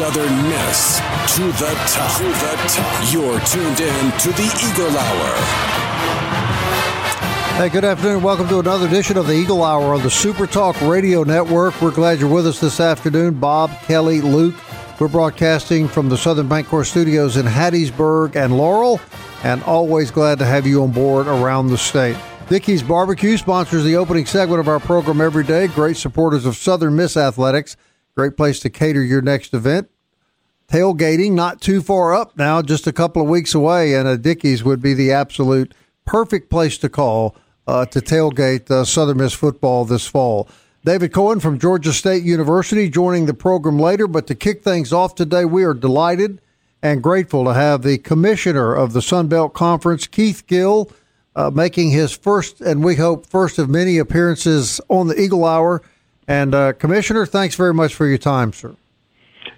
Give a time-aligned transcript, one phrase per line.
[0.00, 0.96] Southern Miss
[1.36, 2.16] to the top.
[2.16, 3.12] To the top.
[3.12, 5.34] You're tuned in to the Eagle Hour.
[7.58, 8.22] Hey, good afternoon.
[8.22, 11.78] Welcome to another edition of the Eagle Hour on the Super Talk Radio Network.
[11.82, 13.34] We're glad you're with us this afternoon.
[13.34, 14.54] Bob, Kelly, Luke.
[14.98, 19.02] We're broadcasting from the Southern Bancorp Studios in Hattiesburg and Laurel,
[19.44, 22.16] and always glad to have you on board around the state.
[22.48, 25.66] Dickey's Barbecue sponsors the opening segment of our program every day.
[25.66, 27.76] Great supporters of Southern Miss Athletics.
[28.16, 29.89] Great place to cater your next event.
[30.70, 34.62] Tailgating, not too far up now, just a couple of weeks away, and a Dickey's
[34.62, 37.34] would be the absolute perfect place to call
[37.66, 40.48] uh, to tailgate uh, Southern Miss football this fall.
[40.84, 45.16] David Cohen from Georgia State University joining the program later, but to kick things off
[45.16, 46.40] today, we are delighted
[46.82, 50.90] and grateful to have the commissioner of the Sun Belt Conference, Keith Gill,
[51.34, 55.82] uh, making his first and we hope first of many appearances on the Eagle Hour.
[56.28, 58.76] And uh, Commissioner, thanks very much for your time, sir.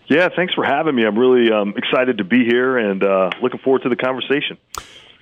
[0.06, 1.04] Yeah, thanks for having me.
[1.04, 4.58] I'm really um, excited to be here and uh, looking forward to the conversation.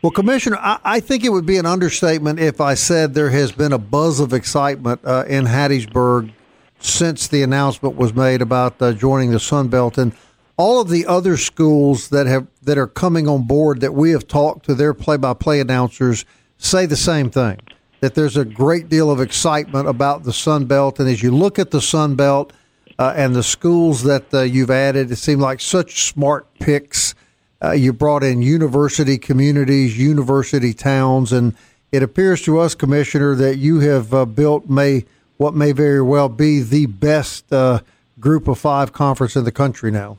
[0.02, 3.52] Well, Commissioner, I, I, think it would be an understatement if I said there has
[3.52, 6.32] been a buzz of excitement uh, in Hattiesburg
[6.78, 10.14] since the announcement was made about uh, joining the Sun Belt, and
[10.56, 14.26] all of the other schools that have that are coming on board that we have
[14.26, 16.24] talked to their play-by-play announcers
[16.56, 17.58] say the same thing
[18.00, 20.98] that there's a great deal of excitement about the Sun Belt.
[20.98, 22.52] And as you look at the Sun Belt
[23.00, 27.14] uh, and the schools that uh, you've added, it seemed like such smart picks.
[27.64, 31.54] Uh, you brought in university communities, university towns, and
[31.92, 35.06] it appears to us, Commissioner, that you have uh, built may
[35.38, 37.80] what may very well be the best uh,
[38.20, 40.18] group of five conference in the country now.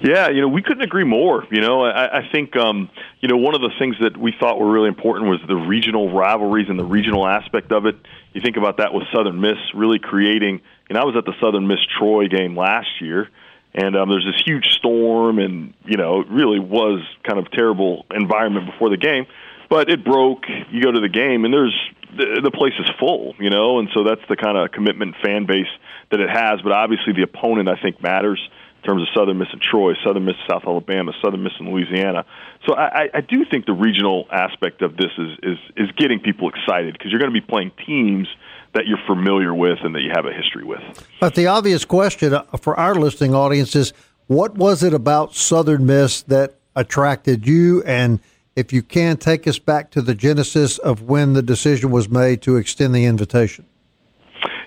[0.00, 1.44] Yeah, you know, we couldn't agree more.
[1.50, 2.88] You know, I, I think, um,
[3.20, 6.12] you know, one of the things that we thought were really important was the regional
[6.12, 7.96] rivalries and the regional aspect of it.
[8.32, 11.68] You think about that with Southern Miss really creating, and I was at the Southern
[11.68, 13.30] Miss Troy game last year,
[13.72, 18.04] and um, there's this huge storm, and, you know, it really was kind of terrible
[18.10, 19.26] environment before the game.
[19.70, 20.46] But it broke.
[20.72, 21.78] You go to the game, and there's
[22.10, 25.46] the, the place is full, you know, and so that's the kind of commitment fan
[25.46, 25.70] base
[26.10, 26.60] that it has.
[26.60, 28.40] But obviously, the opponent I think matters
[28.82, 32.24] in terms of Southern Miss and Troy, Southern Miss, South Alabama, Southern Miss and Louisiana.
[32.66, 36.50] So I, I do think the regional aspect of this is is, is getting people
[36.50, 38.26] excited because you're going to be playing teams
[38.74, 40.80] that you're familiar with and that you have a history with.
[41.20, 43.92] But the obvious question uh, for our listening audience is,
[44.26, 47.82] what was it about Southern Miss that attracted you?
[47.82, 48.20] And
[48.54, 52.42] if you can, take us back to the genesis of when the decision was made
[52.42, 53.66] to extend the invitation.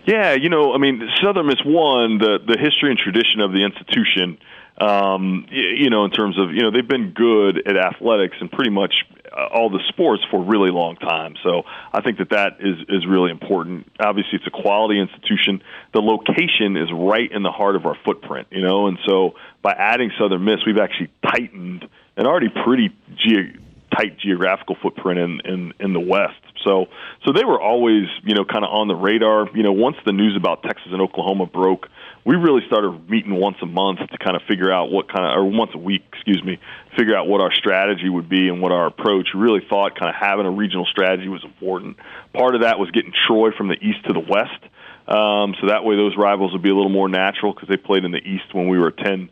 [0.05, 3.63] Yeah, you know, I mean, Southern Miss one the the history and tradition of the
[3.63, 4.37] institution.
[4.77, 8.71] Um, you know, in terms of you know they've been good at athletics and pretty
[8.71, 8.93] much
[9.31, 11.35] uh, all the sports for a really long time.
[11.43, 13.91] So I think that that is is really important.
[13.99, 15.61] Obviously, it's a quality institution.
[15.93, 18.47] The location is right in the heart of our footprint.
[18.49, 23.59] You know, and so by adding Southern Miss, we've actually tightened an already pretty ge-
[23.95, 26.42] tight geographical footprint in, in in the West.
[26.63, 26.87] So
[27.25, 29.47] so they were always you know kind of on the radar.
[29.53, 31.87] You know, once the news about Texas and Oklahoma broke,
[32.25, 35.37] we really started meeting once a month to kind of figure out what kind of
[35.37, 36.59] or once a week, excuse me,
[36.97, 39.29] figure out what our strategy would be and what our approach.
[39.33, 41.97] We really thought kind of having a regional strategy was important.
[42.33, 44.61] Part of that was getting Troy from the east to the west.
[45.05, 48.05] Um, so that way those rivals would be a little more natural because they played
[48.05, 49.29] in the east when we were a 10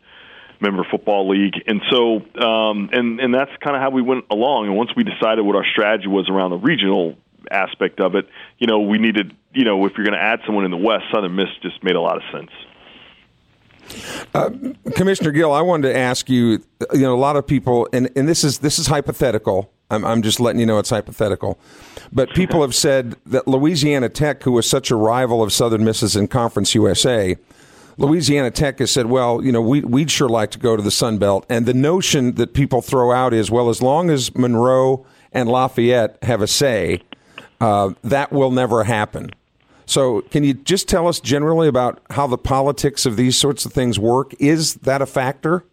[0.62, 1.54] member football league.
[1.66, 4.66] And so, um, and, and that's kind of how we went along.
[4.66, 7.16] And once we decided what our strategy was around the regional
[7.50, 8.28] aspect of it,
[8.58, 11.04] you know, we needed, you know, if you're going to add someone in the West,
[11.12, 12.50] Southern Miss just made a lot of sense.
[14.34, 14.50] Uh,
[14.94, 16.62] Commissioner Gill, I wanted to ask you.
[16.92, 19.72] You know, a lot of people, and, and this is this is hypothetical.
[19.90, 21.58] I'm, I'm just letting you know it's hypothetical.
[22.12, 26.16] But people have said that Louisiana Tech, who was such a rival of Southern Misses
[26.16, 27.36] in Conference USA,
[27.98, 30.90] Louisiana Tech has said, well, you know, we, we'd sure like to go to the
[30.90, 31.44] Sun Belt.
[31.48, 36.18] And the notion that people throw out is, well, as long as Monroe and Lafayette
[36.22, 37.02] have a say,
[37.60, 39.30] uh, that will never happen.
[39.84, 43.72] So, can you just tell us generally about how the politics of these sorts of
[43.72, 44.32] things work?
[44.38, 45.64] Is that a factor?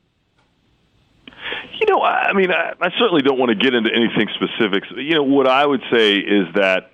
[1.79, 4.87] You know, I mean, I, I certainly don't want to get into anything specifics.
[4.95, 6.91] You know, what I would say is that,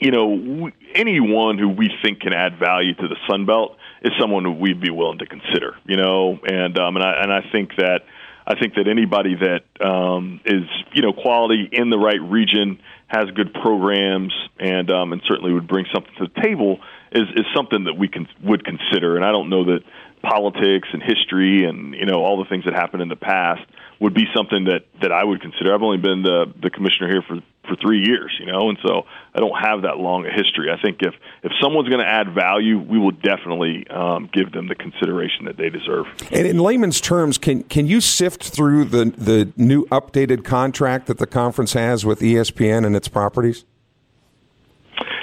[0.00, 4.44] you know, anyone who we think can add value to the Sun Belt is someone
[4.44, 5.76] who we'd be willing to consider.
[5.84, 8.00] You know, and um, and I and I think that
[8.46, 13.26] I think that anybody that um, is you know quality in the right region has
[13.34, 16.80] good programs and um, and certainly would bring something to the table
[17.12, 19.16] is is something that we can would consider.
[19.16, 19.80] And I don't know that
[20.22, 23.62] politics and history and you know all the things that happened in the past
[24.00, 25.74] would be something that that I would consider.
[25.74, 29.02] I've only been the the commissioner here for for three years, you know, and so
[29.34, 30.70] I don't have that long a history.
[30.72, 34.68] I think if if someone's going to add value, we will definitely um, give them
[34.68, 36.06] the consideration that they deserve.
[36.32, 41.18] And in layman's terms, can can you sift through the the new updated contract that
[41.18, 43.64] the conference has with ESPN and its properties?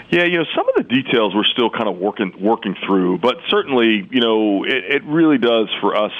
[0.09, 3.37] Yeah, you know, some of the details we're still kind of working working through, but
[3.49, 6.13] certainly, you know, it, it really does for us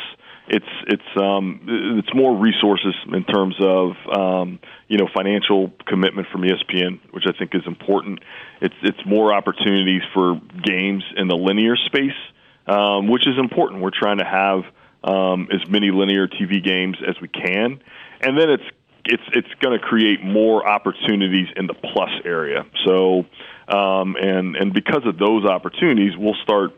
[0.48, 1.62] it's it's um,
[2.00, 7.38] it's more resources in terms of um, you know financial commitment from ESPN, which I
[7.38, 8.20] think is important.
[8.62, 12.18] It's it's more opportunities for games in the linear space,
[12.66, 13.82] um, which is important.
[13.82, 14.64] We're trying to have
[15.04, 17.82] um, as many linear TV games as we can,
[18.22, 18.64] and then it's
[19.06, 22.66] it's it's going to create more opportunities in the plus area.
[22.86, 23.26] So,
[23.68, 26.72] um, and and because of those opportunities, we'll start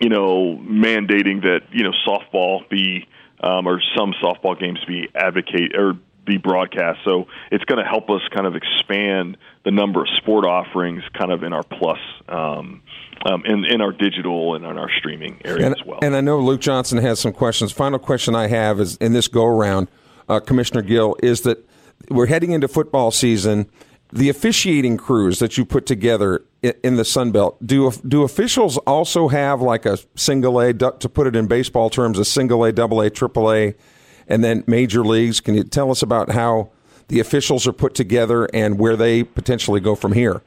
[0.00, 3.06] you know, mandating that you know softball be
[3.40, 5.94] um, or some softball games be advocate or
[6.24, 7.00] be broadcast.
[7.04, 11.30] So it's going to help us kind of expand the number of sport offerings, kind
[11.30, 11.98] of in our plus,
[12.28, 12.82] um,
[13.26, 15.98] um, in in our digital and in our streaming area and, as well.
[16.02, 17.72] And I know Luke Johnson has some questions.
[17.72, 19.88] Final question I have is in this go around,
[20.28, 21.66] uh, Commissioner Gill, is that
[22.10, 23.68] we're heading into football season
[24.14, 29.28] the officiating crews that you put together in the Sun Belt, do do officials also
[29.28, 33.00] have like a single A to put it in baseball terms, a single A, double
[33.00, 33.74] A, triple A,
[34.28, 35.40] and then major leagues?
[35.40, 36.70] Can you tell us about how
[37.08, 40.42] the officials are put together and where they potentially go from here?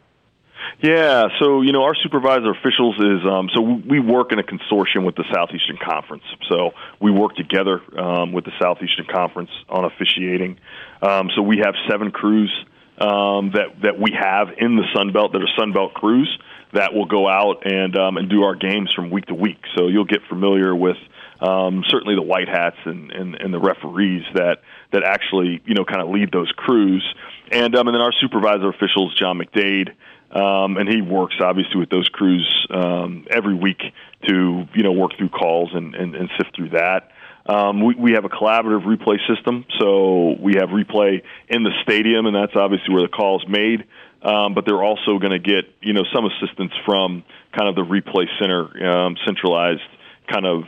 [0.81, 5.05] Yeah, so you know our supervisor officials is um, so we work in a consortium
[5.05, 6.23] with the Southeastern Conference.
[6.47, 6.71] So
[7.01, 10.57] we work together um, with the Southeastern Conference on officiating.
[11.01, 12.51] Um, so we have seven crews
[12.97, 16.29] um, that that we have in the Sun Belt that are Sun Belt crews
[16.73, 19.59] that will go out and um, and do our games from week to week.
[19.75, 20.97] So you'll get familiar with
[21.39, 24.61] um, certainly the white hats and, and, and the referees that
[24.91, 27.03] that actually you know kind of lead those crews,
[27.51, 29.93] and um, and then our supervisor officials John McDade.
[30.29, 33.81] Um, and he works obviously with those crews um, every week
[34.27, 37.11] to you know work through calls and, and, and sift through that.
[37.47, 42.25] Um, we, we have a collaborative replay system, so we have replay in the stadium,
[42.25, 43.85] and that's obviously where the call is made.
[44.21, 47.23] Um, but they're also going to get you know some assistance from
[47.57, 49.81] kind of the replay center, um, centralized
[50.29, 50.63] kind of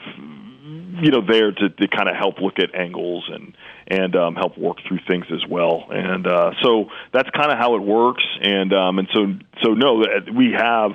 [1.02, 3.56] you know there to, to kind of help look at angles and
[3.88, 5.88] and um, help work through things as well.
[5.90, 8.24] And uh, so that's kind of how it works.
[8.42, 9.26] And um, and so
[9.64, 10.04] so no,
[10.34, 10.92] we have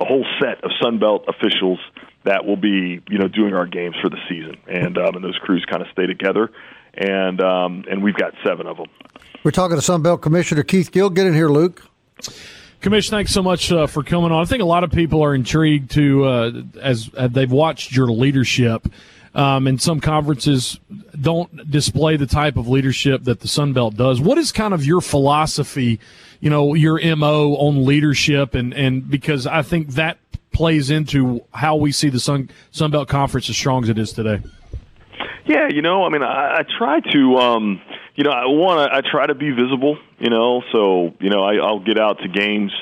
[0.00, 1.78] a whole set of Sunbelt officials
[2.24, 5.38] that will be you know doing our games for the season, and um, and those
[5.42, 6.50] crews kind of stay together,
[6.94, 8.86] and um, and we've got seven of them.
[9.44, 11.10] We're talking to Sunbelt Commissioner Keith Gill.
[11.10, 11.84] Get in here, Luke.
[12.80, 14.40] Commissioner, thanks so much uh, for coming on.
[14.40, 18.06] I think a lot of people are intrigued to uh, as uh, they've watched your
[18.06, 18.86] leadership.
[19.38, 20.80] Um, and some conferences
[21.20, 24.20] don't display the type of leadership that the Sun Belt does.
[24.20, 26.00] What is kind of your philosophy,
[26.40, 28.56] you know, your MO on leadership?
[28.56, 30.18] And, and because I think that
[30.52, 34.12] plays into how we see the Sun Sun Belt Conference as strong as it is
[34.12, 34.42] today.
[35.46, 37.80] Yeah, you know, I mean, I, I try to, um,
[38.16, 41.44] you know, I want to, I try to be visible, you know, so you know,
[41.44, 42.72] I, I'll get out to games,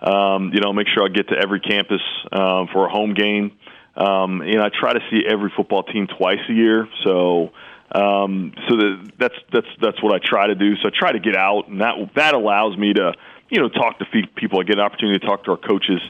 [0.00, 3.52] um, you know, make sure I get to every campus um, for a home game.
[3.96, 7.50] Um, you know, I try to see every football team twice a year, so
[7.94, 10.76] um, so that, that's that's that's what I try to do.
[10.76, 13.12] So I try to get out, and that that allows me to,
[13.50, 14.60] you know, talk to people.
[14.60, 16.00] I get an opportunity to talk to our coaches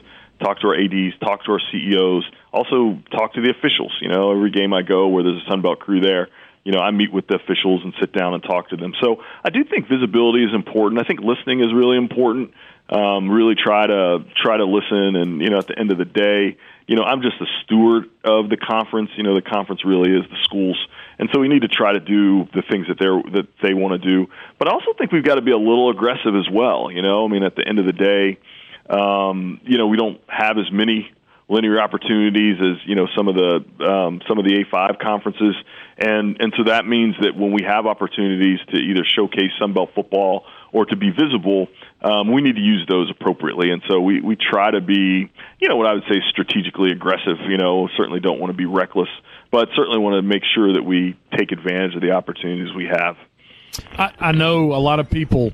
[0.41, 3.95] talk to our ads, talk to our CEOs, also talk to the officials.
[4.01, 6.27] You know, every game I go where there's a Sunbelt crew there,
[6.63, 8.93] you know, I meet with the officials and sit down and talk to them.
[9.01, 11.01] So I do think visibility is important.
[11.01, 12.53] I think listening is really important.
[12.93, 15.15] Um, really try to try to listen.
[15.15, 16.57] And you know, at the end of the day,
[16.87, 19.09] you know, I'm just a steward of the conference.
[19.17, 20.77] You know, the conference really is the schools,
[21.17, 23.99] and so we need to try to do the things that they're that they want
[24.01, 24.27] to do.
[24.59, 26.91] But I also think we've got to be a little aggressive as well.
[26.91, 28.37] You know, I mean, at the end of the day,
[28.89, 31.09] um, you know, we don't have as many
[31.49, 35.55] linear opportunities as you know some of the um, some of the A5 conferences,
[35.97, 40.45] and and so that means that when we have opportunities to either showcase Sunbelt football
[40.73, 41.67] or to be visible,
[42.01, 43.69] um, we need to use those appropriately.
[43.69, 47.37] And so we we try to be you know what I would say strategically aggressive.
[47.47, 49.09] You know, certainly don't want to be reckless,
[49.51, 53.15] but certainly want to make sure that we take advantage of the opportunities we have.
[53.97, 55.53] I, I know a lot of people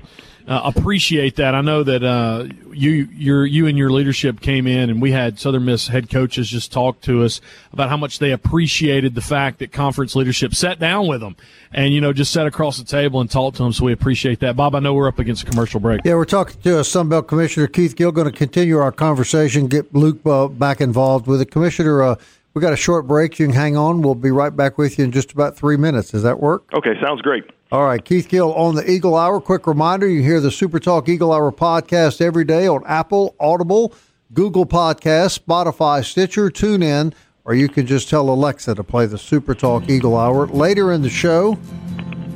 [0.50, 1.54] uh, appreciate that.
[1.54, 5.38] I know that uh, you your you and your leadership came in, and we had
[5.38, 7.40] Southern Miss head coaches just talk to us
[7.72, 11.36] about how much they appreciated the fact that conference leadership sat down with them
[11.72, 13.72] and you know just sat across the table and talked to them.
[13.72, 14.74] So we appreciate that, Bob.
[14.74, 16.00] I know we're up against a commercial break.
[16.04, 18.10] Yeah, we're talking to uh, Sunbelt Commissioner Keith Gill.
[18.10, 21.52] Going to continue our conversation, get Luke uh, back involved with it.
[21.52, 22.16] Commissioner, uh,
[22.54, 23.38] we got a short break.
[23.38, 24.02] You can hang on.
[24.02, 26.10] We'll be right back with you in just about three minutes.
[26.10, 26.64] Does that work?
[26.74, 27.44] Okay, sounds great.
[27.72, 29.40] All right, Keith Gill on the Eagle Hour.
[29.40, 33.94] Quick reminder you hear the Super Talk Eagle Hour podcast every day on Apple, Audible,
[34.32, 39.54] Google Podcasts, Spotify, Stitcher, TuneIn, or you can just tell Alexa to play the Super
[39.54, 40.48] Talk Eagle Hour.
[40.48, 41.56] Later in the show,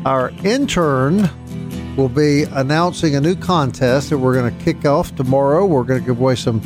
[0.07, 1.29] our intern
[1.97, 5.67] will be announcing a new contest that we're going to kick off tomorrow.
[5.67, 6.61] We're going to give away some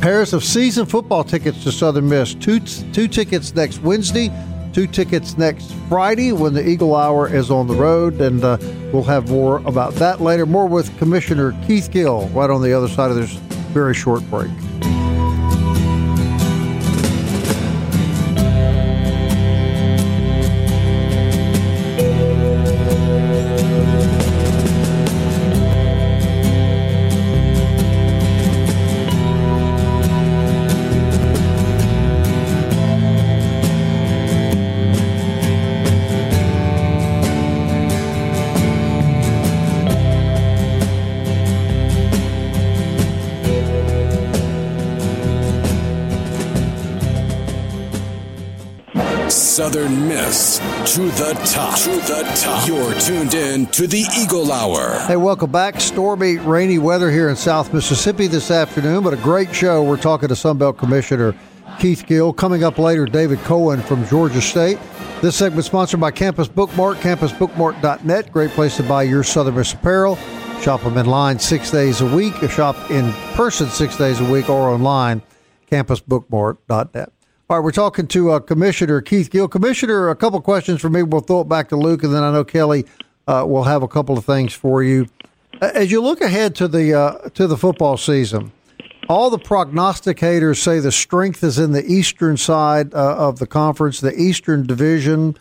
[0.00, 2.34] pairs of season football tickets to Southern Miss.
[2.34, 4.30] Two, two tickets next Wednesday
[4.72, 8.56] Two tickets next Friday when the Eagle Hour is on the road, and uh,
[8.92, 10.46] we'll have more about that later.
[10.46, 13.32] More with Commissioner Keith Gill right on the other side of this
[13.74, 14.50] very short break.
[49.52, 50.60] Southern Miss
[50.94, 51.78] to the top.
[51.80, 52.66] To the top.
[52.66, 54.98] You're tuned in to the Eagle Hour.
[55.00, 55.78] Hey, welcome back.
[55.78, 59.84] Stormy, rainy weather here in South Mississippi this afternoon, but a great show.
[59.84, 61.34] We're talking to Sunbelt Commissioner
[61.78, 62.32] Keith Gill.
[62.32, 64.78] Coming up later, David Cohen from Georgia State.
[65.20, 68.32] This segment sponsored by Campus Bookmart, campusbookmart.net.
[68.32, 70.16] Great place to buy your Southern Miss apparel.
[70.62, 74.48] Shop them in line six days a week, shop in person six days a week,
[74.48, 75.20] or online,
[75.70, 77.12] campusbookmart.net.
[77.52, 79.46] All right, we're talking to uh, Commissioner Keith Gill.
[79.46, 81.02] Commissioner, a couple questions for me.
[81.02, 82.86] We'll throw it back to Luke, and then I know Kelly
[83.26, 85.06] uh, will have a couple of things for you.
[85.60, 88.52] As you look ahead to the uh, to the football season,
[89.06, 94.00] all the prognosticators say the strength is in the eastern side uh, of the conference,
[94.00, 95.36] the Eastern Division,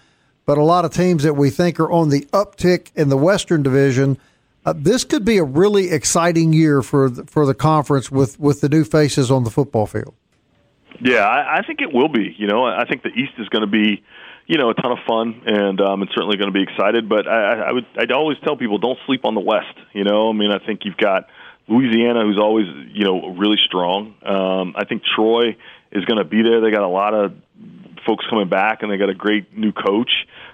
[0.46, 3.64] but a lot of teams that we think are on the uptick in the Western
[3.64, 4.18] Division.
[4.66, 8.60] Uh, this could be a really exciting year for the, for the conference with, with
[8.60, 10.14] the new faces on the football field.
[11.00, 12.36] Yeah, I, I think it will be.
[12.38, 14.04] You know, I think the East is going to be,
[14.48, 17.08] you know, a ton of fun, and um, it's certainly going to be excited.
[17.08, 19.78] But I, I would, I'd always tell people, don't sleep on the West.
[19.94, 21.28] You know, I mean, I think you've got
[21.68, 24.16] Louisiana, who's always, you know, really strong.
[24.26, 25.56] Um, I think Troy
[25.92, 26.62] is going to be there.
[26.62, 27.34] They got a lot of
[28.06, 30.12] folks coming back, and they got a great new coach.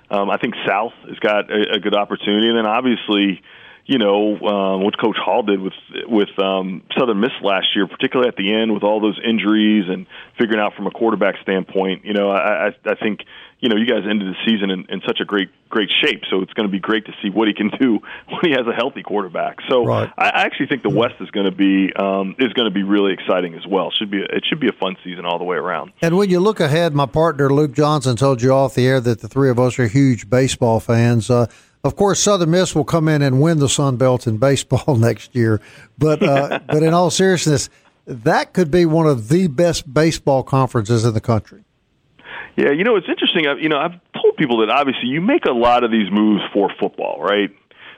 [0.10, 3.42] Um, I think South has got a, a good opportunity, and then obviously
[3.88, 5.74] you know um, what Coach Hall did with
[6.08, 10.06] with um, Southern Miss last year, particularly at the end with all those injuries and
[10.38, 12.04] figuring out from a quarterback standpoint.
[12.04, 13.22] You know, I, I, I think
[13.62, 16.42] you know you guys ended the season in, in such a great great shape, so
[16.42, 18.74] it's going to be great to see what he can do when he has a
[18.74, 19.60] healthy quarterback.
[19.70, 20.12] So right.
[20.18, 22.84] I, I actually think the West is going to be um, is going to be
[22.84, 23.92] really exciting as well.
[23.92, 25.94] Should be it should be a fun season all the way around.
[26.02, 29.22] And when you look ahead, my partner Luke Johnson told you off the air that
[29.22, 31.30] the three of us are huge baseball fans.
[31.30, 31.48] Uh,
[31.88, 35.34] of course, Southern Miss will come in and win the Sun Belt in baseball next
[35.36, 35.62] year.
[35.98, 37.70] But uh, but in all seriousness,
[38.06, 41.64] that could be one of the best baseball conferences in the country.
[42.56, 43.48] Yeah, you know it's interesting.
[43.48, 46.42] I've, you know, I've told people that obviously you make a lot of these moves
[46.54, 47.50] for football, right?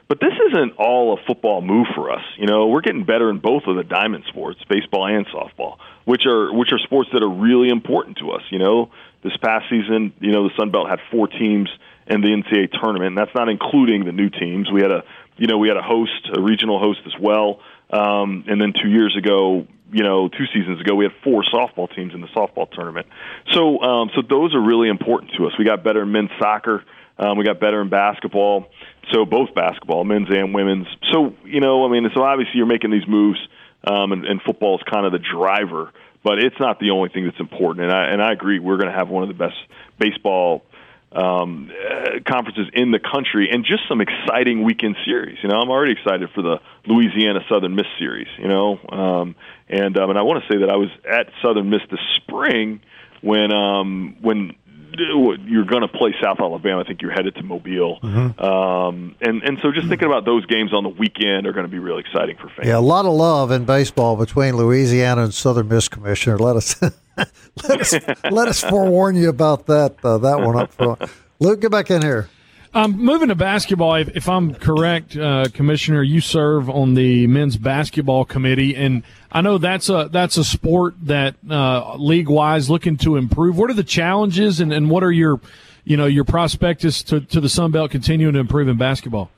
[0.10, 2.24] But this isn't all a football move for us.
[2.38, 6.26] You know, we're getting better in both of the diamond sports, baseball and softball, which
[6.26, 8.42] are which are sports that are really important to us.
[8.50, 8.90] You know,
[9.24, 11.70] this past season, you know, the Sun Belt had four teams
[12.10, 13.10] and the NCAA tournament.
[13.10, 14.70] And that's not including the new teams.
[14.72, 15.04] We had a
[15.38, 17.62] you know we had a host, a regional host as well.
[17.92, 21.94] Um, and then two years ago, you know, two seasons ago, we had four softball
[21.96, 23.08] teams in the softball tournament.
[23.54, 25.54] So um, so those are really important to us.
[25.58, 26.84] We got better in men's soccer.
[27.18, 28.70] Um, we got better in basketball,
[29.12, 30.88] so both basketball, men's and women's.
[31.12, 33.40] So you know, I mean, so obviously you're making these moves,
[33.84, 35.92] um, and, and football is kind of the driver,
[36.24, 37.86] but it's not the only thing that's important.
[37.86, 39.58] And I and I agree, we're going to have one of the best
[40.00, 40.64] baseball
[41.12, 45.38] um, uh, conferences in the country, and just some exciting weekend series.
[45.42, 48.28] You know, I'm already excited for the Louisiana Southern Miss series.
[48.38, 49.36] You know, um,
[49.68, 52.82] and um, and I want to say that I was at Southern Miss this spring
[53.22, 54.56] when um, when
[55.00, 56.82] you're going to play South Alabama.
[56.82, 58.40] I think you're headed to Mobile, mm-hmm.
[58.44, 61.72] um, and and so just thinking about those games on the weekend are going to
[61.72, 62.68] be really exciting for fans.
[62.68, 66.38] Yeah, a lot of love in baseball between Louisiana and Southern Miss Commissioner.
[66.38, 66.82] Let us
[67.68, 67.94] let us
[68.32, 71.02] let us forewarn you about that uh, that one up front.
[71.40, 72.30] Luke, get back in here.
[72.72, 77.58] Um, moving to basketball, if, if I'm correct, uh, Commissioner, you serve on the men's
[77.58, 82.98] basketball committee, and I know that's a that's a sport that uh, league wise looking
[82.98, 83.58] to improve.
[83.58, 85.42] What are the challenges, and, and what are your
[85.84, 89.32] you know your prospectus to, to the Sun Belt continuing to improve in basketball?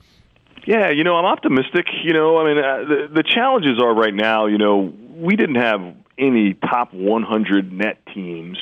[0.67, 1.88] Yeah, you know, I'm optimistic.
[2.03, 4.47] You know, I mean, uh, the, the challenges are right now.
[4.47, 5.81] You know, we didn't have
[6.17, 8.57] any top 100 net teams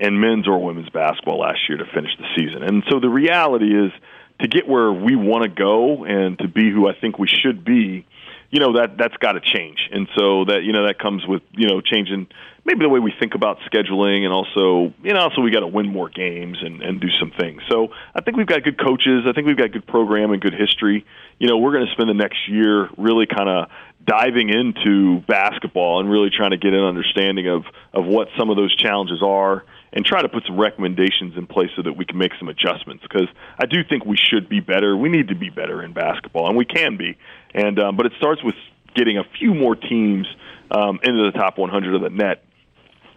[0.00, 2.62] in men's or women's basketball last year to finish the season.
[2.62, 3.92] And so the reality is
[4.40, 7.64] to get where we want to go and to be who I think we should
[7.64, 8.06] be,
[8.50, 9.78] you know that that's got to change.
[9.92, 12.26] And so that you know that comes with you know changing
[12.64, 15.68] maybe the way we think about scheduling and also you know also we got to
[15.68, 17.62] win more games and and do some things.
[17.70, 19.24] So I think we've got good coaches.
[19.28, 21.06] I think we've got good program and good history.
[21.38, 23.68] You know, we're going to spend the next year really kind of
[24.04, 28.56] diving into basketball and really trying to get an understanding of of what some of
[28.56, 32.18] those challenges are and try to put some recommendations in place so that we can
[32.18, 33.28] make some adjustments because
[33.58, 34.96] I do think we should be better.
[34.96, 37.18] We need to be better in basketball and we can be.
[37.54, 38.54] And um, but it starts with
[38.94, 40.26] getting a few more teams
[40.70, 42.44] um, into the top 100 of the net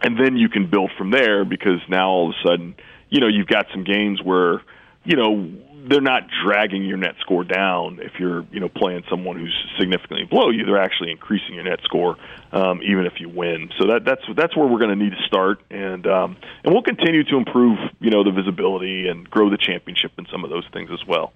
[0.04, 2.74] and then you can build from there because now all of a sudden,
[3.08, 4.60] you know, you've got some games where,
[5.04, 5.50] you know,
[5.88, 10.24] they're not dragging your net score down if you're you know playing someone who's significantly
[10.24, 10.64] below you.
[10.64, 12.16] They're actually increasing your net score
[12.52, 13.70] um, even if you win.
[13.78, 16.82] So that that's that's where we're going to need to start, and um, and we'll
[16.82, 20.64] continue to improve you know the visibility and grow the championship and some of those
[20.72, 21.32] things as well.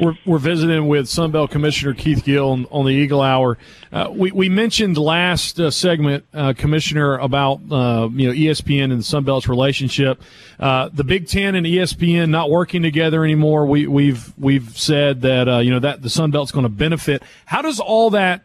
[0.00, 3.58] We're, we're visiting with Sunbelt Commissioner Keith Gill on, on the Eagle Hour.
[3.92, 9.00] Uh, we, we mentioned last uh, segment, uh, Commissioner, about uh, you know ESPN and
[9.00, 10.20] the Sunbelt's relationship.
[10.58, 13.66] Uh, the Big Ten and ESPN not working together anymore.
[13.66, 17.22] We, we've we've said that uh, you know that the Sunbelt's going to benefit.
[17.44, 18.42] How does all that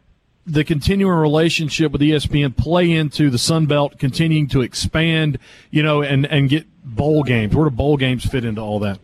[0.48, 5.38] the continuing relationship with ESPN play into the Sun Belt continuing to expand,
[5.70, 7.54] you know, and, and get bowl games?
[7.54, 9.00] Where do bowl games fit into all that?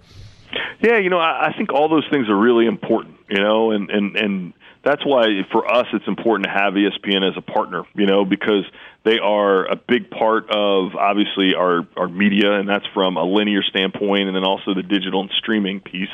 [0.84, 3.90] Yeah, you know, I, I think all those things are really important, you know, and,
[3.90, 8.06] and, and that's why for us it's important to have ESPN as a partner, you
[8.06, 8.66] know, because
[9.06, 13.64] they are a big part of obviously our, our media, and that's from a linear
[13.64, 16.12] standpoint, and then also the digital and streaming piece.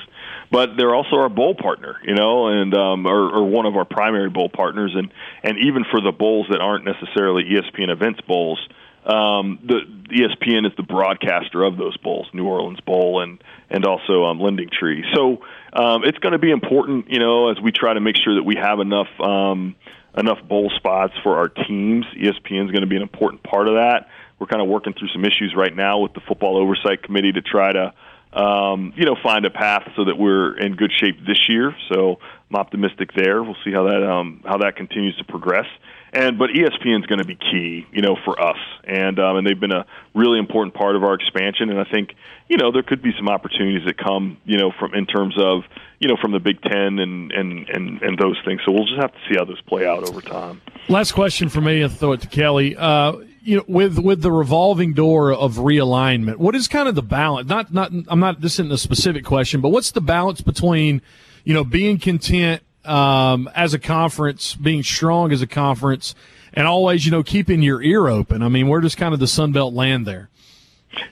[0.51, 3.86] But they're also our bowl partner, you know, and um, or, or one of our
[3.86, 5.12] primary bowl partners, and
[5.43, 8.60] and even for the bowls that aren't necessarily ESPN events bowls,
[9.05, 9.81] um, the
[10.12, 14.69] ESPN is the broadcaster of those bowls, New Orleans Bowl and and also um, Lending
[14.69, 15.05] Tree.
[15.13, 15.41] So
[15.73, 18.43] um, it's going to be important, you know, as we try to make sure that
[18.43, 19.75] we have enough um,
[20.17, 22.05] enough bowl spots for our teams.
[22.15, 24.07] ESPN is going to be an important part of that.
[24.39, 27.41] We're kind of working through some issues right now with the football oversight committee to
[27.41, 27.93] try to
[28.33, 31.75] um, you know find a path so that we're in good shape this year.
[31.91, 33.43] So I'm optimistic there.
[33.43, 35.65] We'll see how that um, how that continues to progress.
[36.11, 39.45] And but ESPN is going to be key, you know, for us, and um, and
[39.45, 41.69] they've been a really important part of our expansion.
[41.69, 42.15] And I think
[42.47, 45.63] you know there could be some opportunities that come, you know, from in terms of
[45.99, 48.61] you know from the Big Ten and and and and those things.
[48.65, 50.61] So we'll just have to see how those play out over time.
[50.87, 52.75] Last question for me, and throw it to Kelly.
[52.75, 57.03] Uh, you know, with with the revolving door of realignment, what is kind of the
[57.03, 57.47] balance?
[57.47, 61.01] Not not I'm not this isn't a specific question, but what's the balance between
[61.43, 66.15] you know being content um, as a conference, being strong as a conference,
[66.54, 68.41] and always, you know, keeping your ear open.
[68.41, 70.30] I mean, we're just kind of the Sun Belt land there.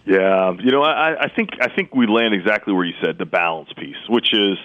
[0.05, 3.25] Yeah, you know, I, I think I think we land exactly where you said the
[3.25, 4.57] balance piece, which is,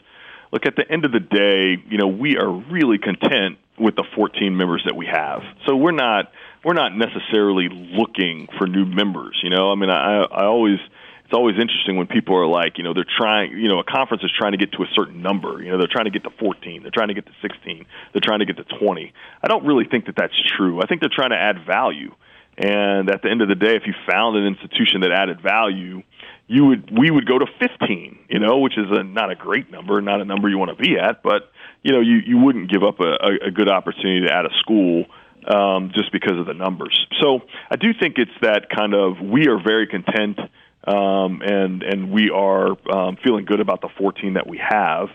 [0.50, 4.04] look, at the end of the day, you know, we are really content with the
[4.14, 5.42] 14 members that we have.
[5.66, 6.32] So we're not
[6.64, 9.38] we're not necessarily looking for new members.
[9.42, 10.78] You know, I mean, I I always
[11.32, 14.22] it's always interesting when people are like, you know, they're trying, you know, a conference
[14.22, 15.62] is trying to get to a certain number.
[15.62, 18.20] You know, they're trying to get to 14, they're trying to get to 16, they're
[18.20, 19.14] trying to get to 20.
[19.42, 20.82] I don't really think that that's true.
[20.82, 22.12] I think they're trying to add value.
[22.58, 26.02] And at the end of the day, if you found an institution that added value,
[26.48, 29.70] you would we would go to 15, you know, which is a, not a great
[29.70, 31.50] number, not a number you want to be at, but
[31.82, 35.06] you know, you you wouldn't give up a, a good opportunity to add a school
[35.48, 37.06] um, just because of the numbers.
[37.22, 37.40] So
[37.70, 40.38] I do think it's that kind of we are very content
[40.86, 45.08] um, and and we are um, feeling good about the 14 that we have.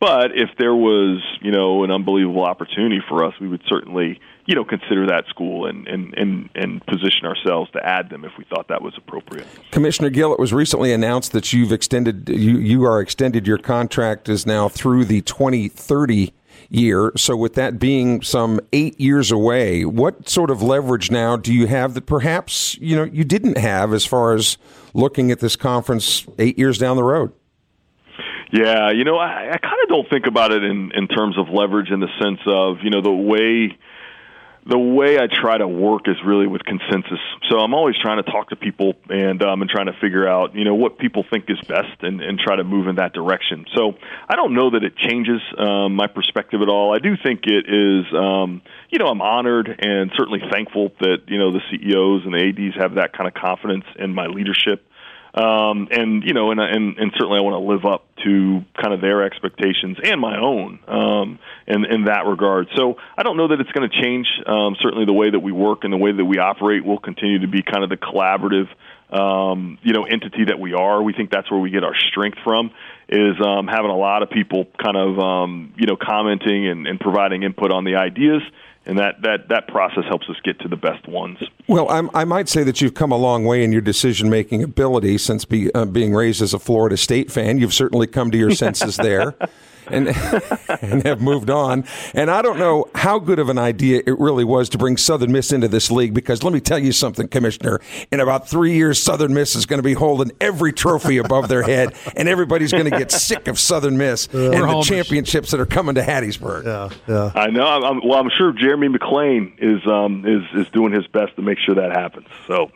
[0.00, 4.54] But if there was, you know, an unbelievable opportunity for us, we would certainly, you
[4.54, 8.44] know, consider that school and and and, and position ourselves to add them if we
[8.44, 9.46] thought that was appropriate.
[9.70, 14.28] Commissioner Gill, it was recently announced that you've extended you you are extended your contract
[14.28, 16.34] is now through the 2030
[16.68, 17.12] year.
[17.16, 21.66] So with that being some 8 years away, what sort of leverage now do you
[21.66, 24.58] have that perhaps, you know, you didn't have as far as
[24.94, 27.32] looking at this conference 8 years down the road?
[28.52, 31.48] Yeah, you know, I, I kind of don't think about it in in terms of
[31.48, 33.76] leverage in the sense of you know the way
[34.66, 37.18] the way I try to work is really with consensus.
[37.50, 40.54] So I'm always trying to talk to people and um, and trying to figure out
[40.54, 43.66] you know what people think is best and, and try to move in that direction.
[43.74, 43.94] So
[44.28, 46.94] I don't know that it changes um, my perspective at all.
[46.94, 48.62] I do think it is um,
[48.94, 52.76] you know I'm honored and certainly thankful that you know the CEOs and the ads
[52.80, 54.86] have that kind of confidence in my leadership
[55.34, 58.94] um, and you know, and, and and certainly I want to live up to kind
[58.94, 62.68] of their expectations and my own um, in in that regard.
[62.76, 64.28] So I don't know that it's going to change.
[64.46, 67.40] Um, certainly, the way that we work and the way that we operate will continue
[67.40, 68.68] to be kind of the collaborative,
[69.10, 71.02] um, you know, entity that we are.
[71.02, 72.70] We think that's where we get our strength from.
[73.08, 77.00] Is um, having a lot of people kind of um, you know commenting and, and
[77.00, 78.42] providing input on the ideas
[78.86, 81.38] and that, that, that process helps us get to the best ones.
[81.66, 84.62] Well, I'm, i might say that you've come a long way in your decision making
[84.62, 87.58] ability since be, uh, being raised as a Florida State fan.
[87.58, 89.34] You've certainly come to your senses there.
[89.88, 90.08] and
[90.82, 91.84] and have moved on.
[92.14, 95.32] And I don't know how good of an idea it really was to bring Southern
[95.32, 97.80] Miss into this league because let me tell you something, Commissioner.
[98.10, 101.62] In about three years, Southern Miss is going to be holding every trophy above their
[101.62, 104.86] head, and everybody's going to get sick of Southern Miss and the homers.
[104.86, 106.64] championships that are coming to Hattiesburg.
[106.64, 107.32] Yeah, yeah.
[107.34, 107.66] I know.
[107.66, 111.58] I'm, well, I'm sure Jeremy McClain is um, is is doing his best to make
[111.58, 112.26] sure that happens.
[112.46, 112.70] So.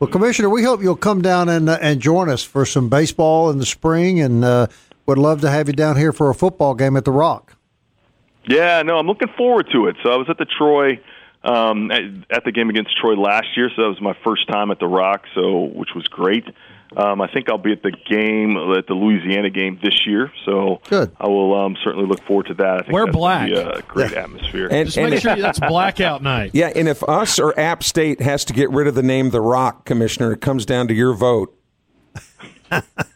[0.00, 3.50] Well, Commissioner, we hope you'll come down and uh, and join us for some baseball
[3.50, 4.66] in the spring, and uh,
[5.06, 7.56] would love to have you down here for a football game at the Rock.
[8.46, 9.96] Yeah, no, I'm looking forward to it.
[10.02, 11.00] So I was at the Troy
[11.42, 14.70] um, at, at the game against Troy last year, so that was my first time
[14.70, 16.44] at the Rock, so which was great.
[16.96, 20.80] Um, I think I'll be at the game at the Louisiana game this year, so
[20.88, 21.10] Good.
[21.18, 22.74] I will um, certainly look forward to that.
[22.74, 23.48] I think Wear black.
[23.48, 24.22] Be a great yeah.
[24.22, 24.68] atmosphere.
[24.70, 26.52] And, Just and make sure that's blackout night.
[26.54, 29.40] Yeah, and if us or App State has to get rid of the name The
[29.40, 31.58] Rock, Commissioner, it comes down to your vote.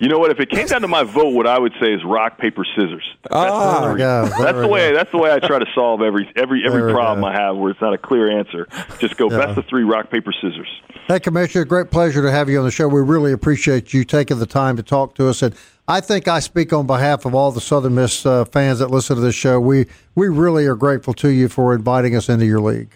[0.00, 0.30] You know what?
[0.30, 3.04] If it came down to my vote, what I would say is rock paper scissors.
[3.22, 4.94] That's, ah, yeah, that's the way.
[4.94, 7.82] That's the way I try to solve every every every problem I have where it's
[7.82, 8.66] not a clear answer.
[8.98, 9.44] Just go yeah.
[9.44, 10.68] best of three, rock paper scissors.
[11.06, 12.88] Hey, Commissioner, great pleasure to have you on the show.
[12.88, 15.54] We really appreciate you taking the time to talk to us, and
[15.86, 19.16] I think I speak on behalf of all the Southern Miss uh, fans that listen
[19.16, 19.60] to this show.
[19.60, 19.84] We
[20.14, 22.88] we really are grateful to you for inviting us into your league.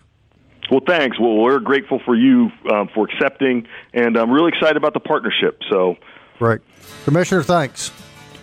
[0.70, 1.20] Well, thanks.
[1.20, 5.60] Well, we're grateful for you um, for accepting, and I'm really excited about the partnership.
[5.70, 5.96] So,
[6.40, 6.60] right.
[7.04, 7.90] Commissioner, thanks.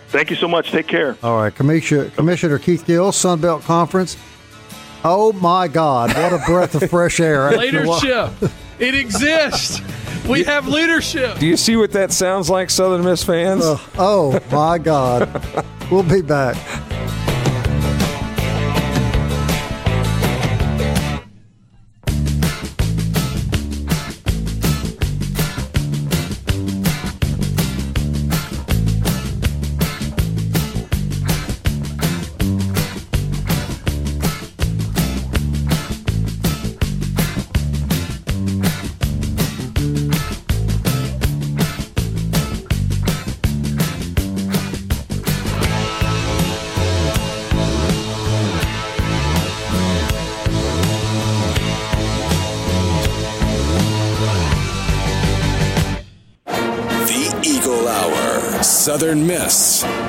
[0.08, 0.70] Thank you so much.
[0.70, 1.16] Take care.
[1.22, 4.16] All right, Commissioner, Commissioner Keith Gill, Sunbelt Conference.
[5.04, 6.10] Oh my God!
[6.14, 7.50] What a breath of fresh air!
[7.56, 8.30] leadership,
[8.78, 9.80] it exists.
[10.28, 11.38] We have leadership.
[11.38, 13.64] Do you see what that sounds like, Southern Miss fans?
[13.64, 15.28] Uh, oh my God!
[15.90, 16.56] we'll be back.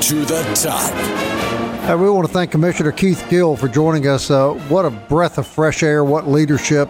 [0.09, 0.91] To the top.
[1.89, 4.29] Uh, we want to thank Commissioner Keith Gill for joining us.
[4.29, 6.03] Uh, what a breath of fresh air!
[6.03, 6.89] What leadership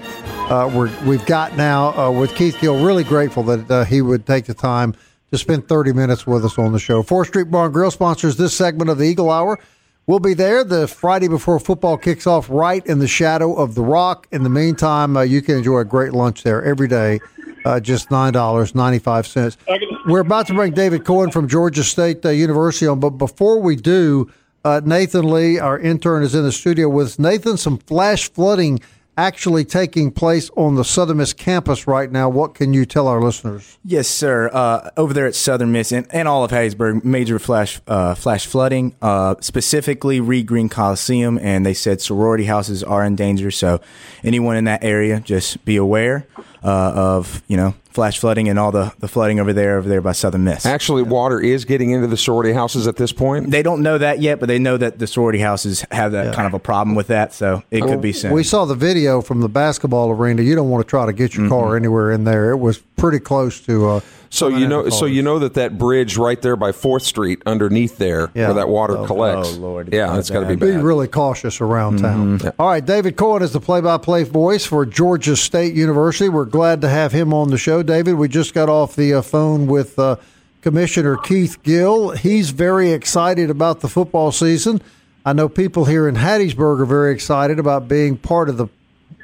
[0.50, 0.68] uh,
[1.06, 2.84] we have got now uh, with Keith Gill.
[2.84, 4.96] Really grateful that uh, he would take the time
[5.30, 7.04] to spend 30 minutes with us on the show.
[7.04, 9.60] Fourth Street Bar and Grill sponsors this segment of the Eagle Hour.
[10.08, 13.84] We'll be there the Friday before football kicks off, right in the shadow of the
[13.84, 14.28] Rock.
[14.32, 17.20] In the meantime, uh, you can enjoy a great lunch there every day
[17.66, 19.58] uh, just nine dollars ninety five cents.
[20.06, 23.76] We're about to bring David Cohen from Georgia State uh, University on, but before we
[23.76, 24.32] do,
[24.66, 27.58] uh, Nathan Lee, our intern, is in the studio with Nathan.
[27.58, 28.82] Some flash flooding
[29.18, 32.30] actually taking place on the Southern Miss campus right now.
[32.30, 33.78] What can you tell our listeners?
[33.86, 34.50] Yes, sir.
[34.52, 38.48] Uh, over there at Southern Miss and, and all of Hattiesburg, major flash uh, flash
[38.48, 43.52] flooding, uh, specifically Reed Green Coliseum, and they said sorority houses are in danger.
[43.52, 43.82] So
[44.24, 46.26] anyone in that area, just be aware
[46.64, 50.02] uh, of you know flash flooding and all the, the flooding over there over there
[50.02, 50.66] by Southern Miss.
[50.66, 53.52] Actually, water is getting into the sorority houses at this point.
[53.52, 56.34] They don't know that yet, but they know that the sorority houses have that yeah.
[56.34, 58.32] kind of a problem with that, so it well, could be soon.
[58.32, 60.42] We saw the video from the basketball arena.
[60.42, 61.54] You don't want to try to get your mm-hmm.
[61.54, 62.52] car anywhere in there.
[62.52, 63.90] It was pretty close to.
[63.90, 64.00] Uh,
[64.34, 67.98] so you know, so you know that that bridge right there by Fourth Street, underneath
[67.98, 68.48] there, yeah.
[68.48, 69.54] where that water oh, collects.
[69.54, 70.66] Oh Lord, yeah, it's got to be bad.
[70.66, 72.38] Be really cautious around mm-hmm.
[72.38, 72.40] town.
[72.44, 72.52] Yeah.
[72.58, 76.30] All right, David Cohen is the play-by-play voice for Georgia State University.
[76.30, 78.16] We're glad to have him on the show, David.
[78.16, 80.16] We just got off the uh, phone with uh,
[80.62, 82.12] Commissioner Keith Gill.
[82.12, 84.82] He's very excited about the football season.
[85.26, 88.68] I know people here in Hattiesburg are very excited about being part of the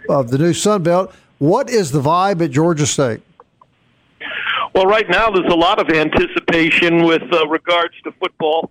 [0.07, 1.13] of the new Sun Belt.
[1.39, 3.21] What is the vibe at Georgia State?
[4.73, 8.69] Well, right now there's a lot of anticipation with uh, regards to football.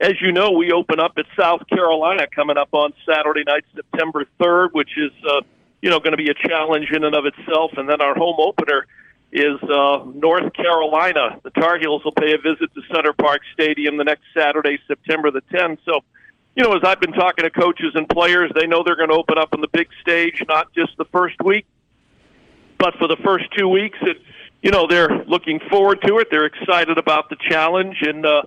[0.00, 4.24] As you know, we open up at South Carolina coming up on Saturday night, September
[4.40, 5.40] 3rd, which is uh,
[5.82, 7.72] you know going to be a challenge in and of itself.
[7.76, 8.86] And then our home opener
[9.32, 11.40] is uh, North Carolina.
[11.42, 15.30] The Tar Heels will pay a visit to Center Parc Stadium the next Saturday, September
[15.30, 15.78] the 10th.
[15.84, 16.00] So,
[16.56, 19.16] you know, as I've been talking to coaches and players, they know they're going to
[19.16, 21.66] open up on the big stage, not just the first week,
[22.78, 23.98] but for the first two weeks.
[24.02, 24.16] It
[24.62, 26.28] you know they're looking forward to it.
[26.30, 28.42] They're excited about the challenge, and uh,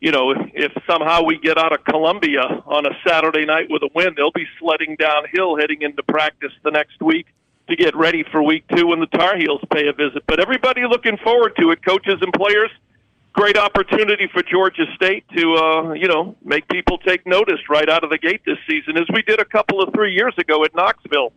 [0.00, 3.82] you know if, if somehow we get out of Columbia on a Saturday night with
[3.82, 7.26] a win, they'll be sledding downhill heading into practice the next week
[7.68, 10.22] to get ready for week two when the Tar Heels pay a visit.
[10.26, 12.70] But everybody looking forward to it, coaches and players.
[13.32, 18.04] Great opportunity for Georgia State to, uh, you know, make people take notice right out
[18.04, 20.72] of the gate this season, as we did a couple of three years ago at
[20.74, 21.32] Knoxville.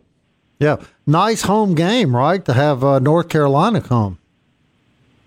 [0.60, 2.44] Yeah, nice home game, right?
[2.44, 4.17] To have uh, North Carolina come.